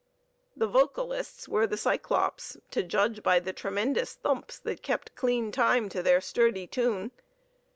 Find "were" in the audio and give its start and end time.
1.47-1.67